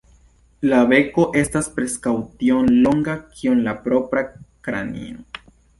La 0.71 0.79
beko 0.91 1.25
estas 1.43 1.69
preskaŭ 1.77 2.15
tiom 2.41 2.73
longa 2.89 3.17
kiom 3.37 3.65
la 3.69 3.79
propra 3.87 4.29
kranio. 4.69 5.25